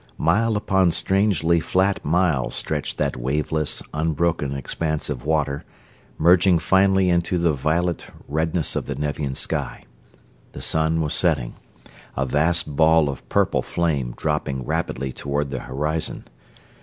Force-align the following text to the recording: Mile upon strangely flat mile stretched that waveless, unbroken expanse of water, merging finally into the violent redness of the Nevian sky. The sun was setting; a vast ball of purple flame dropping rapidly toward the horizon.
Mile 0.17 0.57
upon 0.57 0.89
strangely 0.89 1.59
flat 1.59 2.03
mile 2.03 2.49
stretched 2.49 2.97
that 2.97 3.15
waveless, 3.15 3.83
unbroken 3.93 4.55
expanse 4.57 5.11
of 5.11 5.25
water, 5.27 5.63
merging 6.17 6.57
finally 6.57 7.07
into 7.11 7.37
the 7.37 7.53
violent 7.53 8.07
redness 8.27 8.75
of 8.75 8.87
the 8.87 8.95
Nevian 8.95 9.35
sky. 9.35 9.83
The 10.53 10.61
sun 10.61 11.01
was 11.01 11.13
setting; 11.13 11.53
a 12.17 12.25
vast 12.25 12.75
ball 12.75 13.09
of 13.09 13.29
purple 13.29 13.61
flame 13.61 14.15
dropping 14.17 14.65
rapidly 14.65 15.11
toward 15.13 15.51
the 15.51 15.59
horizon. 15.59 16.23